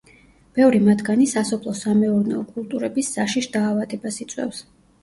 [0.59, 4.69] ბევრი მათგანი სასოფლო-სამეურნეო კულტურების საშიშ დაავადებას იწვევს.